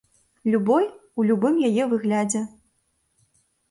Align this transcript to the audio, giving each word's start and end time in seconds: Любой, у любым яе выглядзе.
Любой, 0.53 0.85
у 1.19 1.27
любым 1.33 1.61
яе 1.71 1.83
выглядзе. 1.95 2.47